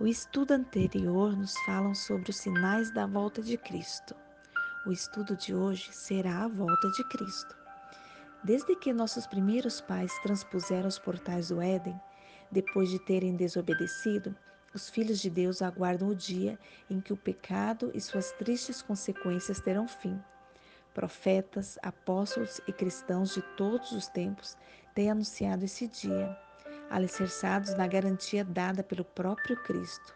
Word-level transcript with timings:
O 0.00 0.08
estudo 0.08 0.50
anterior 0.50 1.36
nos 1.36 1.56
fala 1.58 1.94
sobre 1.94 2.30
os 2.30 2.36
sinais 2.38 2.90
da 2.90 3.06
volta 3.06 3.40
de 3.40 3.56
Cristo. 3.56 4.12
O 4.84 4.90
estudo 4.90 5.36
de 5.36 5.54
hoje 5.54 5.92
será 5.92 6.42
a 6.42 6.48
volta 6.48 6.90
de 6.90 7.08
Cristo. 7.10 7.56
Desde 8.42 8.74
que 8.74 8.92
nossos 8.92 9.24
primeiros 9.24 9.80
pais 9.80 10.12
transpuseram 10.20 10.88
os 10.88 10.98
portais 10.98 11.50
do 11.50 11.62
Éden, 11.62 11.98
depois 12.50 12.90
de 12.90 12.98
terem 12.98 13.36
desobedecido, 13.36 14.34
os 14.74 14.90
filhos 14.90 15.20
de 15.20 15.30
Deus 15.30 15.62
aguardam 15.62 16.08
o 16.08 16.14
dia 16.14 16.58
em 16.90 17.00
que 17.00 17.12
o 17.12 17.16
pecado 17.16 17.92
e 17.94 18.00
suas 18.00 18.32
tristes 18.32 18.82
consequências 18.82 19.60
terão 19.60 19.86
fim. 19.86 20.20
Profetas, 20.92 21.78
apóstolos 21.80 22.60
e 22.66 22.72
cristãos 22.72 23.32
de 23.32 23.42
todos 23.56 23.92
os 23.92 24.08
tempos 24.08 24.56
têm 24.92 25.08
anunciado 25.08 25.64
esse 25.64 25.86
dia, 25.86 26.36
alicerçados 26.90 27.74
na 27.74 27.86
garantia 27.86 28.44
dada 28.44 28.82
pelo 28.82 29.04
próprio 29.04 29.56
Cristo. 29.62 30.14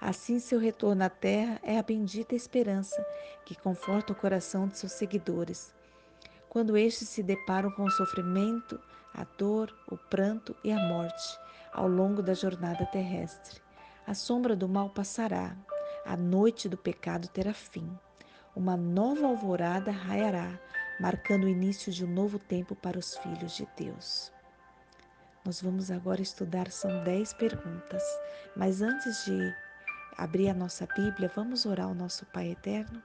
Assim, 0.00 0.40
seu 0.40 0.58
retorno 0.58 1.04
à 1.04 1.08
terra 1.08 1.60
é 1.62 1.78
a 1.78 1.82
bendita 1.82 2.34
esperança 2.34 3.06
que 3.44 3.54
conforta 3.54 4.12
o 4.12 4.16
coração 4.16 4.66
de 4.66 4.76
seus 4.78 4.92
seguidores. 4.92 5.72
Quando 6.48 6.76
estes 6.76 7.08
se 7.08 7.22
deparam 7.22 7.70
com 7.70 7.84
o 7.84 7.90
sofrimento, 7.90 8.80
a 9.14 9.24
dor, 9.38 9.72
o 9.88 9.96
pranto 9.96 10.56
e 10.64 10.72
a 10.72 10.78
morte 10.88 11.38
ao 11.72 11.86
longo 11.86 12.22
da 12.22 12.34
jornada 12.34 12.84
terrestre, 12.86 13.60
a 14.06 14.12
sombra 14.12 14.56
do 14.56 14.68
mal 14.68 14.90
passará, 14.90 15.56
a 16.04 16.16
noite 16.16 16.68
do 16.68 16.76
pecado 16.76 17.28
terá 17.28 17.54
fim. 17.54 17.88
Uma 18.54 18.76
nova 18.76 19.26
alvorada 19.28 19.90
raiará, 19.90 20.58
marcando 21.00 21.44
o 21.44 21.48
início 21.48 21.92
de 21.92 22.04
um 22.04 22.12
novo 22.12 22.38
tempo 22.38 22.74
para 22.74 22.98
os 22.98 23.16
filhos 23.16 23.56
de 23.56 23.66
Deus. 23.76 24.32
Nós 25.44 25.60
vamos 25.60 25.90
agora 25.90 26.22
estudar, 26.22 26.70
são 26.70 27.02
dez 27.02 27.32
perguntas, 27.32 28.02
mas 28.54 28.80
antes 28.80 29.24
de 29.24 29.52
abrir 30.16 30.48
a 30.48 30.54
nossa 30.54 30.86
Bíblia, 30.94 31.28
vamos 31.34 31.66
orar 31.66 31.86
ao 31.86 31.94
nosso 31.94 32.24
Pai 32.26 32.52
Eterno? 32.52 33.02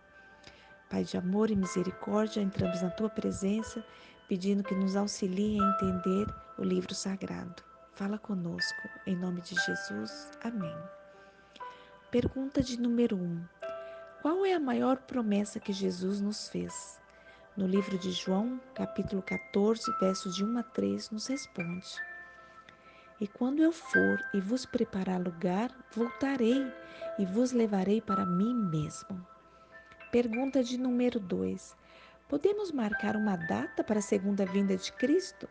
Pai 0.87 1.03
de 1.03 1.17
amor 1.17 1.49
e 1.49 1.55
misericórdia, 1.55 2.39
entramos 2.39 2.83
na 2.83 2.91
tua 2.91 3.09
presença 3.09 3.83
pedindo 4.29 4.63
que 4.63 4.75
nos 4.75 4.95
auxilie 4.95 5.59
a 5.59 5.67
entender 5.71 6.27
o 6.59 6.63
livro 6.63 6.93
sagrado. 6.93 7.63
Fala 7.93 8.19
conosco, 8.19 8.87
em 9.07 9.15
nome 9.15 9.41
de 9.41 9.55
Jesus. 9.55 10.29
Amém. 10.43 10.77
Pergunta 12.11 12.61
de 12.61 12.79
número 12.79 13.15
1. 13.15 13.19
Um. 13.19 13.45
Qual 14.21 14.45
é 14.45 14.53
a 14.53 14.59
maior 14.59 14.97
promessa 14.97 15.59
que 15.59 15.73
Jesus 15.73 16.21
nos 16.21 16.49
fez? 16.49 16.99
No 17.55 17.65
livro 17.65 17.97
de 17.97 18.11
João, 18.11 18.61
capítulo 18.75 19.23
14, 19.23 19.81
versos 19.99 20.35
de 20.35 20.45
1 20.45 20.59
a 20.59 20.63
3, 20.63 21.09
nos 21.09 21.25
responde: 21.25 21.95
E 23.19 23.27
quando 23.27 23.63
eu 23.63 23.71
for 23.71 24.23
e 24.33 24.39
vos 24.39 24.65
preparar 24.65 25.19
lugar, 25.19 25.71
voltarei 25.95 26.71
e 27.17 27.25
vos 27.25 27.51
levarei 27.51 27.99
para 27.99 28.25
mim 28.25 28.53
mesmo. 28.53 29.25
Pergunta 30.11 30.63
de 30.63 30.77
número 30.77 31.19
2. 31.19 31.75
Podemos 32.29 32.71
marcar 32.71 33.15
uma 33.15 33.35
data 33.35 33.83
para 33.83 33.99
a 33.99 34.03
segunda 34.03 34.45
vinda 34.45 34.77
de 34.77 34.91
Cristo? 34.93 35.49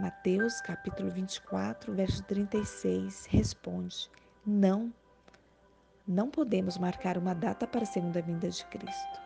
Mateus, 0.00 0.60
capítulo 0.62 1.10
24, 1.10 1.92
verso 1.92 2.24
36, 2.24 3.26
responde: 3.26 4.10
Não, 4.44 4.92
não 6.08 6.28
podemos 6.28 6.76
marcar 6.76 7.16
uma 7.16 7.34
data 7.34 7.68
para 7.68 7.82
a 7.82 7.86
segunda 7.86 8.20
vinda 8.20 8.48
de 8.48 8.64
Cristo. 8.66 9.20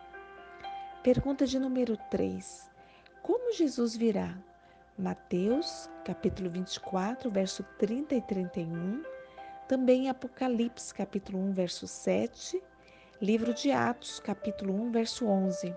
Pergunta 1.02 1.46
de 1.46 1.58
número 1.58 1.96
3. 2.10 2.68
Como 3.22 3.54
Jesus 3.54 3.96
virá? 3.96 4.36
Mateus, 4.96 5.90
capítulo 6.04 6.48
24, 6.48 7.28
verso 7.28 7.64
30 7.80 8.14
e 8.14 8.20
31. 8.22 9.02
Também 9.66 10.08
Apocalipse, 10.08 10.94
capítulo 10.94 11.40
1, 11.48 11.52
verso 11.52 11.88
7. 11.88 12.62
Livro 13.20 13.52
de 13.52 13.72
Atos, 13.72 14.20
capítulo 14.20 14.72
1, 14.72 14.92
verso 14.92 15.26
11. 15.26 15.74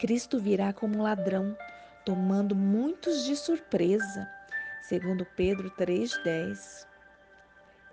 Cristo 0.00 0.40
virá 0.40 0.72
como 0.72 1.04
ladrão, 1.04 1.56
tomando 2.04 2.56
muitos 2.56 3.24
de 3.24 3.36
surpresa. 3.36 4.28
Segundo 4.82 5.24
Pedro 5.36 5.70
3:10. 5.70 6.88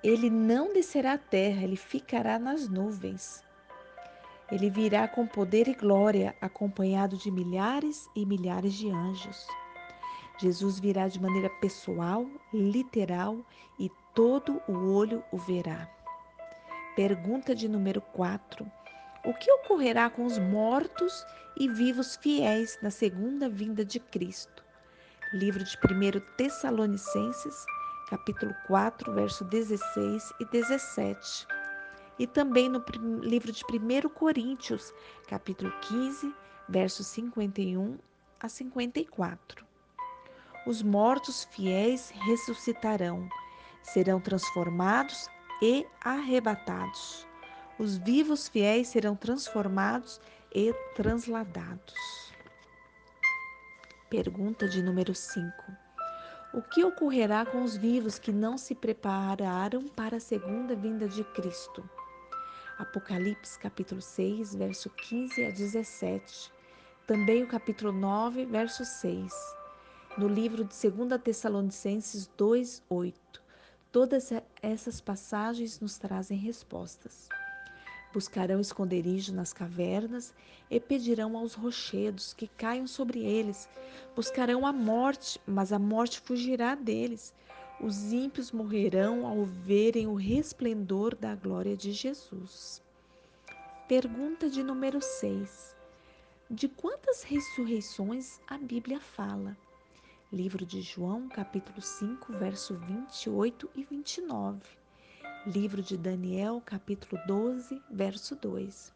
Ele 0.03 0.31
não 0.31 0.73
descerá 0.73 1.13
à 1.13 1.17
terra, 1.19 1.61
ele 1.61 1.75
ficará 1.75 2.39
nas 2.39 2.67
nuvens. 2.67 3.43
Ele 4.51 4.69
virá 4.69 5.07
com 5.07 5.25
poder 5.25 5.69
e 5.69 5.73
glória, 5.73 6.35
acompanhado 6.41 7.15
de 7.15 7.31
milhares 7.31 8.09
e 8.13 8.25
milhares 8.25 8.73
de 8.73 8.89
anjos. 8.89 9.47
Jesus 10.37 10.79
virá 10.79 11.07
de 11.07 11.21
maneira 11.21 11.49
pessoal, 11.61 12.27
literal 12.53 13.45
e 13.79 13.89
todo 14.13 14.61
o 14.67 14.93
olho 14.93 15.23
o 15.31 15.37
verá. 15.37 15.89
Pergunta 16.95 17.55
de 17.55 17.69
número 17.69 18.01
4. 18.01 18.69
O 19.23 19.33
que 19.35 19.51
ocorrerá 19.51 20.09
com 20.09 20.25
os 20.25 20.37
mortos 20.37 21.25
e 21.57 21.69
vivos 21.69 22.17
fiéis 22.17 22.77
na 22.81 22.91
segunda 22.91 23.47
vinda 23.47 23.85
de 23.85 23.99
Cristo? 23.99 24.63
Livro 25.33 25.63
de 25.63 25.77
1 25.77 26.35
Tessalonicenses, 26.35 27.65
capítulo 28.09 28.53
4, 28.67 29.13
verso 29.13 29.45
16 29.45 30.33
e 30.41 30.45
17. 30.45 31.60
E 32.21 32.27
também 32.27 32.69
no 32.69 32.83
livro 33.23 33.51
de 33.51 33.63
1 33.65 34.07
Coríntios, 34.09 34.93
capítulo 35.27 35.73
15, 35.81 36.31
versos 36.69 37.07
51 37.07 37.97
a 38.39 38.47
54. 38.47 39.65
Os 40.67 40.83
mortos 40.83 41.45
fiéis 41.45 42.11
ressuscitarão, 42.11 43.27
serão 43.81 44.21
transformados 44.21 45.27
e 45.63 45.83
arrebatados. 45.99 47.27
Os 47.79 47.97
vivos 47.97 48.47
fiéis 48.47 48.89
serão 48.89 49.15
transformados 49.15 50.21
e 50.53 50.75
transladados. 50.95 52.31
Pergunta 54.11 54.69
de 54.69 54.83
número 54.83 55.15
5. 55.15 55.51
O 56.53 56.61
que 56.61 56.83
ocorrerá 56.83 57.47
com 57.47 57.63
os 57.63 57.75
vivos 57.75 58.19
que 58.19 58.31
não 58.31 58.59
se 58.59 58.75
prepararam 58.75 59.87
para 59.87 60.17
a 60.17 60.19
segunda 60.19 60.75
vinda 60.75 61.07
de 61.07 61.23
Cristo? 61.23 61.83
Apocalipse 62.81 63.59
capítulo 63.59 64.01
6, 64.01 64.55
verso 64.55 64.89
15 64.89 65.45
a 65.45 65.51
17. 65.51 66.51
Também 67.05 67.43
o 67.43 67.47
capítulo 67.47 67.91
9, 67.91 68.45
verso 68.45 68.83
6. 68.83 69.31
No 70.17 70.27
livro 70.27 70.63
de 70.63 70.89
2 70.89 71.21
Tessalonicenses 71.21 72.25
2, 72.35 72.81
8. 72.89 73.41
Todas 73.91 74.31
essas 74.63 74.99
passagens 74.99 75.79
nos 75.79 75.99
trazem 75.99 76.39
respostas. 76.39 77.29
Buscarão 78.11 78.59
esconderijo 78.59 79.31
nas 79.31 79.53
cavernas 79.53 80.33
e 80.67 80.79
pedirão 80.79 81.37
aos 81.37 81.53
rochedos 81.53 82.33
que 82.33 82.47
caiam 82.47 82.87
sobre 82.87 83.19
eles 83.19 83.69
Buscarão 84.15 84.65
a 84.65 84.73
morte, 84.73 85.39
mas 85.45 85.71
a 85.71 85.79
morte 85.79 86.19
fugirá 86.19 86.75
deles. 86.75 87.33
Os 87.83 88.13
ímpios 88.13 88.51
morrerão 88.51 89.25
ao 89.25 89.43
verem 89.43 90.05
o 90.05 90.13
resplendor 90.13 91.15
da 91.15 91.33
glória 91.33 91.75
de 91.75 91.91
Jesus. 91.91 92.79
Pergunta 93.87 94.47
de 94.47 94.61
número 94.61 95.01
6. 95.01 95.75
De 96.47 96.69
quantas 96.69 97.23
ressurreições 97.23 98.39
a 98.47 98.55
Bíblia 98.59 98.99
fala? 98.99 99.57
Livro 100.31 100.63
de 100.63 100.79
João, 100.79 101.27
capítulo 101.27 101.81
5, 101.81 102.31
verso 102.33 102.75
28 102.75 103.67
e 103.73 103.83
29. 103.83 104.61
Livro 105.47 105.81
de 105.81 105.97
Daniel, 105.97 106.61
capítulo 106.63 107.19
12, 107.25 107.81
verso 107.89 108.35
2. 108.35 108.93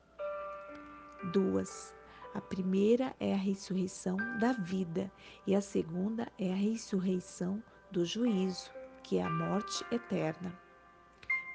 Duas. 1.33 1.91
A 2.35 2.39
primeira 2.39 3.15
é 3.19 3.33
a 3.33 3.37
ressurreição 3.37 4.17
da 4.39 4.51
vida 4.51 5.11
e 5.47 5.55
a 5.55 5.61
segunda 5.61 6.31
é 6.37 6.51
a 6.51 6.55
ressurreição 6.55 7.63
do 7.95 8.03
juízo, 8.03 8.69
que 9.03 9.19
é 9.19 9.23
a 9.23 9.29
morte 9.29 9.85
eterna. 9.89 10.53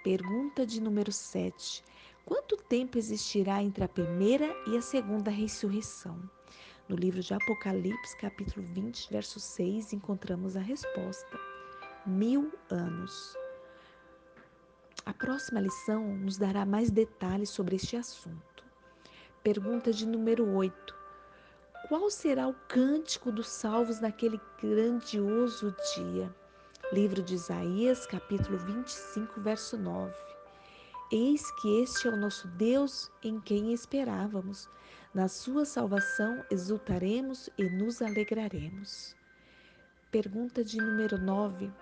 Pergunta 0.02 0.64
de 0.64 0.80
número 0.80 1.12
7. 1.12 1.84
Quanto 2.24 2.56
tempo 2.56 2.96
existirá 2.96 3.62
entre 3.62 3.84
a 3.84 3.88
primeira 3.88 4.46
e 4.66 4.74
a 4.74 4.80
segunda 4.80 5.30
ressurreição? 5.30 6.18
No 6.88 6.96
livro 6.96 7.20
de 7.20 7.34
Apocalipse, 7.34 8.16
capítulo 8.16 8.66
20, 8.72 9.10
verso 9.10 9.38
6, 9.38 9.92
encontramos 9.92 10.56
a 10.56 10.60
resposta: 10.60 11.38
mil 12.06 12.50
anos. 12.70 13.36
A 15.04 15.12
próxima 15.12 15.60
lição 15.60 16.16
nos 16.16 16.38
dará 16.38 16.64
mais 16.64 16.90
detalhes 16.90 17.50
sobre 17.50 17.76
este 17.76 17.98
assunto. 17.98 18.64
Pergunta 19.42 19.92
de 19.92 20.06
número 20.06 20.48
8. 20.56 21.00
Qual 21.86 22.08
será 22.08 22.48
o 22.48 22.54
cântico 22.66 23.30
dos 23.30 23.48
salvos 23.48 24.00
naquele 24.00 24.40
grandioso 24.62 25.74
dia? 25.96 26.34
Livro 26.92 27.22
de 27.22 27.36
Isaías, 27.36 28.04
capítulo 28.04 28.58
25, 28.58 29.40
verso 29.40 29.78
9. 29.78 30.12
Eis 31.12 31.48
que 31.60 31.82
este 31.82 32.08
é 32.08 32.10
o 32.10 32.16
nosso 32.16 32.48
Deus 32.48 33.08
em 33.22 33.38
quem 33.38 33.72
esperávamos. 33.72 34.68
Na 35.14 35.28
sua 35.28 35.64
salvação 35.64 36.44
exultaremos 36.50 37.48
e 37.56 37.62
nos 37.70 38.02
alegraremos. 38.02 39.14
Pergunta 40.10 40.64
de 40.64 40.78
número 40.78 41.16
9. 41.16 41.72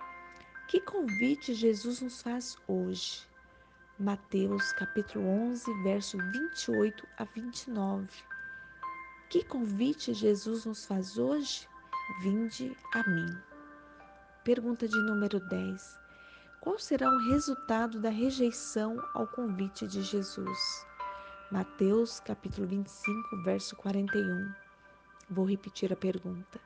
Que 0.67 0.79
convite 0.79 1.55
Jesus 1.55 2.01
nos 2.01 2.21
faz 2.21 2.55
hoje? 2.67 3.27
Mateus 3.97 4.71
capítulo 4.73 5.25
11, 5.27 5.73
verso 5.81 6.19
28 6.19 7.07
a 7.17 7.23
29. 7.23 8.07
Que 9.27 9.43
convite 9.43 10.13
Jesus 10.13 10.65
nos 10.65 10.85
faz 10.85 11.17
hoje? 11.17 11.67
Vinde 12.21 12.77
a 12.93 13.09
mim. 13.09 13.49
Pergunta 14.49 14.87
de 14.87 14.99
número 15.03 15.39
10. 15.39 15.95
Qual 16.59 16.79
será 16.79 17.07
o 17.07 17.29
resultado 17.29 17.99
da 17.99 18.09
rejeição 18.09 18.97
ao 19.13 19.27
convite 19.27 19.85
de 19.85 20.01
Jesus? 20.01 20.87
Mateus 21.51 22.19
capítulo 22.19 22.65
25, 22.65 23.43
verso 23.43 23.75
41. 23.75 24.51
Vou 25.29 25.45
repetir 25.47 25.93
a 25.93 25.95
pergunta. 25.95 26.59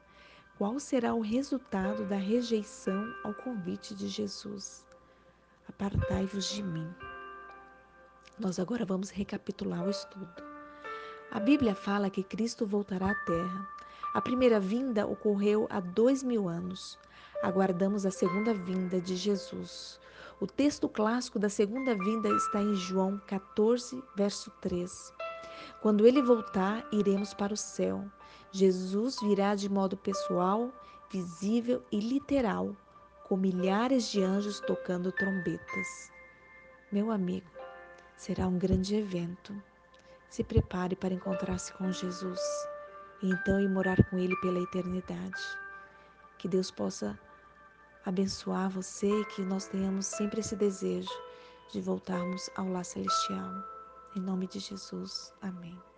Qual 0.58 0.80
será 0.80 1.14
o 1.14 1.20
resultado 1.20 2.06
da 2.06 2.16
rejeição 2.16 3.14
ao 3.22 3.34
convite 3.34 3.94
de 3.94 4.08
Jesus? 4.08 4.86
Apartai-vos 5.68 6.54
de 6.54 6.64
mim. 6.64 6.90
Nós 8.40 8.60
agora 8.60 8.86
vamos 8.86 9.10
recapitular 9.10 9.86
o 9.86 9.90
estudo. 9.90 10.42
A 11.30 11.40
Bíblia 11.42 11.76
fala 11.76 12.10
que 12.10 12.24
Cristo 12.24 12.66
voltará 12.66 13.12
à 13.12 13.26
Terra. 13.26 13.68
A 14.14 14.22
primeira 14.22 14.58
vinda 14.58 15.06
ocorreu 15.06 15.68
há 15.70 15.82
dois 15.82 16.24
mil 16.24 16.48
anos. 16.48 16.98
Aguardamos 17.44 18.06
a 18.06 18.10
segunda 18.10 18.54
vinda 18.54 19.02
de 19.02 19.18
Jesus. 19.18 20.00
O 20.40 20.48
texto 20.48 20.88
clássico 20.88 21.38
da 21.38 21.50
segunda 21.50 21.94
vinda 21.94 22.30
está 22.30 22.62
em 22.62 22.74
João 22.74 23.22
14, 23.28 24.02
verso 24.16 24.50
3. 24.62 25.14
Quando 25.82 26.08
ele 26.08 26.22
voltar, 26.22 26.88
iremos 26.90 27.34
para 27.34 27.54
o 27.54 27.58
céu. 27.58 28.06
Jesus 28.50 29.18
virá 29.22 29.56
de 29.56 29.68
modo 29.68 29.98
pessoal, 29.98 30.72
visível 31.12 31.84
e 31.92 32.00
literal, 32.00 32.78
com 33.28 33.36
milhares 33.36 34.10
de 34.10 34.24
anjos 34.24 34.62
tocando 34.62 35.12
trombetas. 35.12 36.10
Meu 36.94 37.12
amigo, 37.12 37.52
será 38.16 38.48
um 38.48 38.58
grande 38.58 38.96
evento. 38.96 39.54
Se 40.30 40.46
prepare 40.46 40.96
para 40.96 41.14
encontrar-se 41.14 41.74
com 41.74 41.92
Jesus 41.92 42.40
e 43.22 43.30
então 43.30 43.60
ir 43.60 43.68
morar 43.68 44.02
com 44.10 44.18
Ele 44.18 44.36
pela 44.38 44.62
eternidade. 44.62 45.44
Que 46.38 46.48
Deus 46.48 46.72
possa 46.72 47.20
abençoar 48.06 48.70
você 48.70 49.08
e 49.08 49.26
que 49.26 49.42
nós 49.42 49.68
tenhamos 49.68 50.06
sempre 50.06 50.40
esse 50.40 50.56
desejo 50.56 51.10
de 51.72 51.82
voltarmos 51.82 52.50
ao 52.56 52.68
lar 52.68 52.86
celestial. 52.86 53.52
Em 54.16 54.20
nome 54.20 54.48
de 54.48 54.60
Jesus. 54.60 55.34
Amém. 55.42 55.93